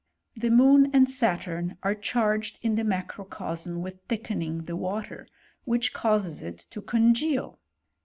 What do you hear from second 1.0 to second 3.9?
Saturn are charged in the macrocosm